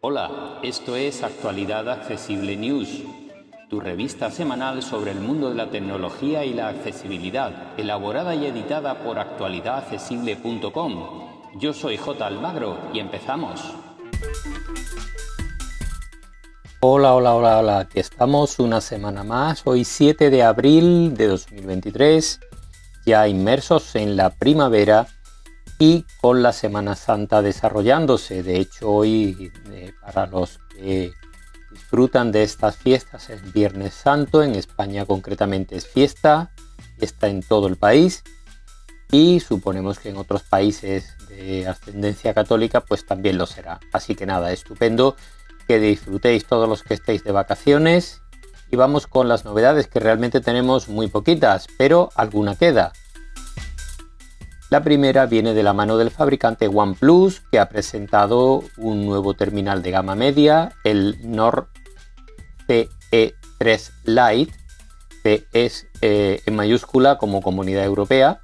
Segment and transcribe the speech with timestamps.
[0.00, 3.02] Hola, esto es Actualidad Accesible News,
[3.68, 9.04] tu revista semanal sobre el mundo de la tecnología y la accesibilidad, elaborada y editada
[9.04, 11.28] por actualidadaccesible.com.
[11.58, 12.26] Yo soy J.
[12.26, 13.60] Almagro y empezamos.
[16.80, 22.40] Hola, hola, hola, hola, aquí estamos una semana más, hoy 7 de abril de 2023,
[23.08, 25.06] ya inmersos en la primavera
[25.78, 28.42] y con la Semana Santa desarrollándose.
[28.42, 31.12] De hecho, hoy eh, para los que
[31.72, 36.50] disfrutan de estas fiestas es Viernes Santo, en España concretamente es fiesta,
[36.98, 38.24] está en todo el país
[39.10, 43.80] y suponemos que en otros países de ascendencia católica pues también lo será.
[43.90, 45.16] Así que nada, estupendo
[45.66, 48.20] que disfrutéis todos los que estéis de vacaciones
[48.70, 52.92] y vamos con las novedades que realmente tenemos muy poquitas, pero alguna queda.
[54.70, 59.82] La primera viene de la mano del fabricante OnePlus, que ha presentado un nuevo terminal
[59.82, 61.68] de gama media, el Nord
[62.68, 64.52] CE3 Lite,
[65.22, 68.40] que es eh, en mayúscula como Comunidad Europea.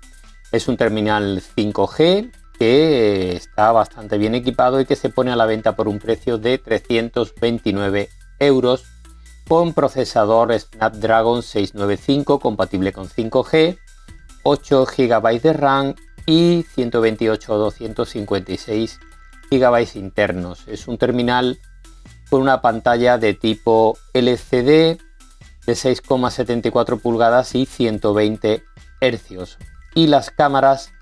[0.51, 5.45] Es un terminal 5G que está bastante bien equipado y que se pone a la
[5.45, 8.85] venta por un precio de 329 euros
[9.49, 13.79] con procesador Snapdragon 695 compatible con 5G,
[14.43, 15.95] 8 GB de RAM
[16.27, 19.01] y 128 o 256
[19.51, 20.67] GB internos.
[20.67, 21.59] Es un terminal
[22.31, 24.99] con una pantalla de tipo LCD
[25.67, 28.65] de 6,74 pulgadas y 120
[29.01, 29.59] Hz.
[29.95, 30.93] Y las cámaras,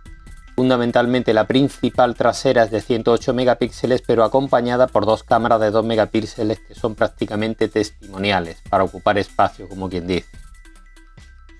[0.62, 5.84] fundamentalmente la principal trasera es de 108 megapíxeles, pero acompañada por dos cámaras de 2
[5.84, 10.28] megapíxeles que son prácticamente testimoniales para ocupar espacio, como quien dice.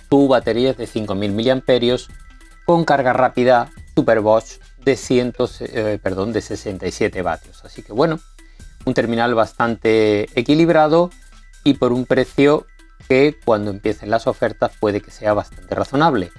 [0.08, 1.96] Su batería es de 5000 mAh
[2.64, 7.64] con carga rápida Superbosch de, 100, eh, perdón, de 67 vatios.
[7.64, 8.20] Así que bueno,
[8.84, 11.10] un terminal bastante equilibrado
[11.64, 12.68] y por un precio
[13.08, 16.30] que cuando empiecen las ofertas puede que sea bastante razonable.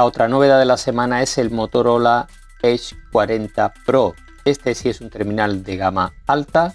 [0.00, 2.26] La otra novedad de la semana es el Motorola
[2.62, 4.14] Edge 40 Pro,
[4.46, 6.74] este sí es un terminal de gama alta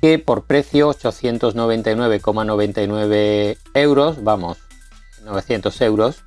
[0.00, 4.56] que por precio 899,99 euros, vamos,
[5.22, 6.24] 900 euros,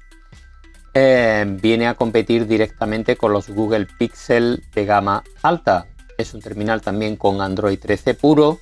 [0.93, 5.87] eh, viene a competir directamente con los Google Pixel de gama alta.
[6.19, 8.59] Es un terminal también con Android 13 puro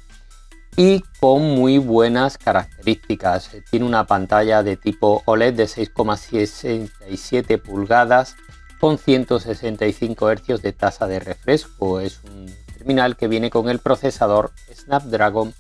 [0.78, 3.50] y con muy buenas características.
[3.70, 8.36] Tiene una pantalla de tipo OLED de 6,67 pulgadas
[8.80, 12.00] con 165 Hz de tasa de refresco.
[12.00, 12.46] Es un
[12.78, 15.56] terminal que viene con el procesador Snapdragon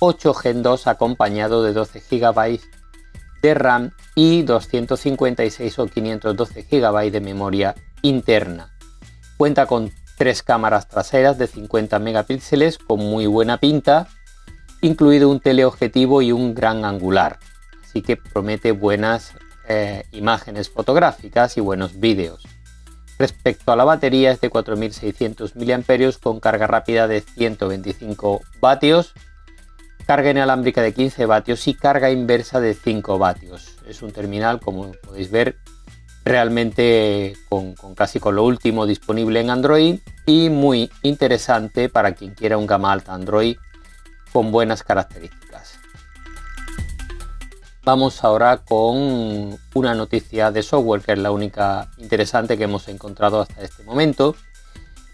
[0.00, 2.60] 8 Gen 2 acompañado de 12 GB
[3.40, 8.70] de RAM y 256 o 512 GB de memoria interna.
[9.38, 14.08] Cuenta con tres cámaras traseras de 50 megapíxeles con muy buena pinta,
[14.82, 17.38] incluido un teleobjetivo y un gran angular.
[17.82, 19.32] Así que promete buenas
[19.68, 22.42] eh, imágenes fotográficas y buenos vídeos.
[23.18, 29.14] Respecto a la batería es de 4600 mAh con carga rápida de 125 vatios,
[30.06, 33.76] carga inalámbrica de 15 vatios y carga inversa de 5 vatios.
[33.86, 35.56] Es un terminal, como podéis ver,
[36.24, 42.34] realmente con, con, casi con lo último disponible en Android y muy interesante para quien
[42.34, 43.56] quiera un gama alta Android
[44.32, 45.78] con buenas características.
[47.84, 53.40] Vamos ahora con una noticia de software que es la única interesante que hemos encontrado
[53.40, 54.36] hasta este momento.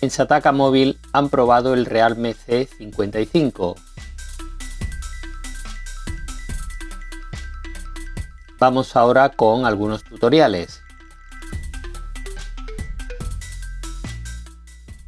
[0.02, 3.76] En Sataka Móvil han probado el Realme C55.
[8.60, 10.84] Vamos ahora con algunos tutoriales.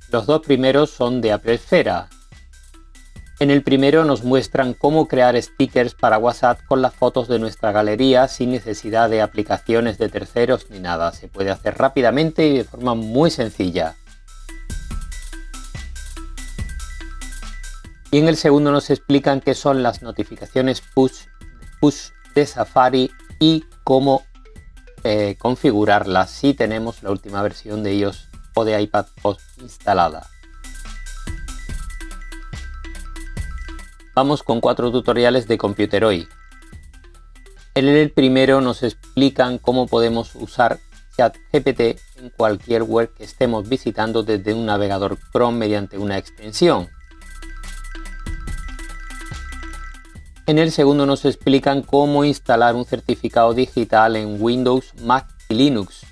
[0.10, 1.60] Los dos primeros son de Apple.
[3.40, 7.72] En el primero nos muestran cómo crear stickers para WhatsApp con las fotos de nuestra
[7.72, 11.12] galería sin necesidad de aplicaciones de terceros ni nada.
[11.12, 13.96] Se puede hacer rápidamente y de forma muy sencilla.
[18.10, 21.26] Y en el segundo nos explican qué son las notificaciones push,
[21.80, 24.24] push de Safari y cómo
[25.04, 29.06] eh, configurarlas si tenemos la última versión de iOS o de iPad
[29.62, 30.28] instalada.
[34.18, 36.28] Vamos con cuatro tutoriales de Computer hoy.
[37.76, 40.80] En el primero nos explican cómo podemos usar
[41.16, 46.90] ChatGPT en cualquier web que estemos visitando desde un navegador Chrome mediante una extensión.
[50.48, 56.08] En el segundo nos explican cómo instalar un certificado digital en Windows, Mac y Linux.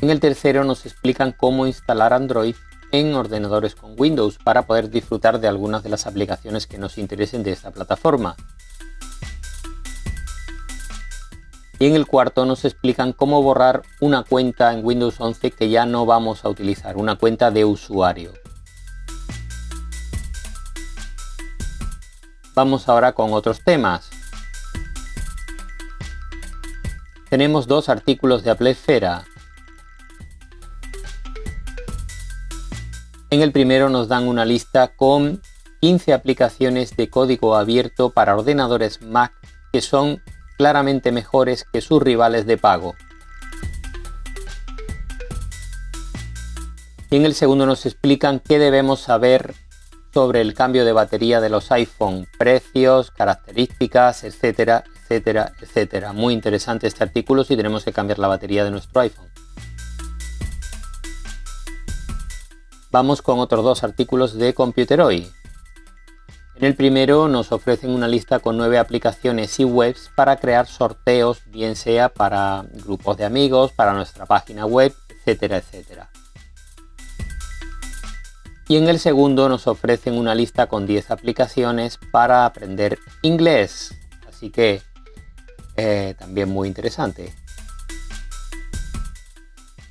[0.00, 2.56] En el tercero nos explican cómo instalar Android
[3.00, 7.42] en ordenadores con Windows para poder disfrutar de algunas de las aplicaciones que nos interesen
[7.42, 8.36] de esta plataforma.
[11.80, 15.86] Y en el cuarto nos explican cómo borrar una cuenta en Windows 11 que ya
[15.86, 18.32] no vamos a utilizar, una cuenta de usuario.
[22.54, 24.08] Vamos ahora con otros temas.
[27.28, 28.76] Tenemos dos artículos de Apple
[33.30, 35.42] En el primero nos dan una lista con
[35.80, 39.32] 15 aplicaciones de código abierto para ordenadores Mac
[39.72, 40.22] que son
[40.56, 42.94] claramente mejores que sus rivales de pago.
[47.10, 49.54] Y en el segundo nos explican qué debemos saber
[50.12, 56.12] sobre el cambio de batería de los iPhone, precios, características, etcétera, etcétera, etcétera.
[56.12, 59.33] Muy interesante este artículo si tenemos que cambiar la batería de nuestro iPhone.
[62.94, 65.28] Vamos con otros dos artículos de Computer Hoy.
[66.54, 71.42] En el primero nos ofrecen una lista con nueve aplicaciones y webs para crear sorteos,
[71.46, 76.08] bien sea para grupos de amigos, para nuestra página web, etcétera, etcétera
[78.68, 83.92] y en el segundo nos ofrecen una lista con 10 aplicaciones para aprender inglés.
[84.28, 84.82] Así que
[85.76, 87.34] eh, también muy interesante.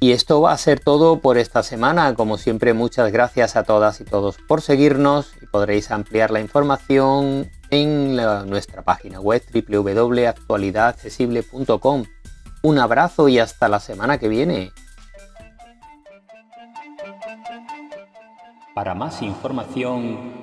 [0.03, 2.13] Y esto va a ser todo por esta semana.
[2.13, 7.49] Como siempre, muchas gracias a todas y todos por seguirnos y podréis ampliar la información
[7.69, 12.03] en nuestra página web www.actualidadaccesible.com.
[12.63, 14.73] Un abrazo y hasta la semana que viene.
[18.75, 20.42] Para más información,